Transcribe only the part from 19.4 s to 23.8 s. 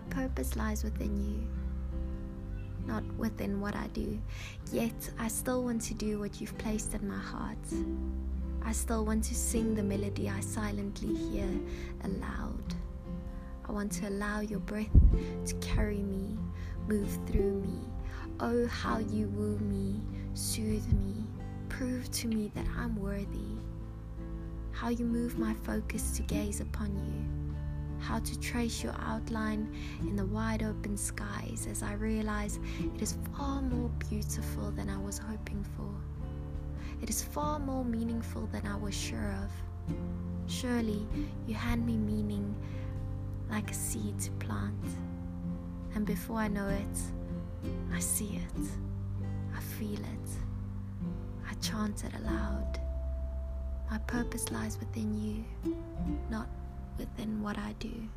me, soothe me, prove to me that I'm worthy.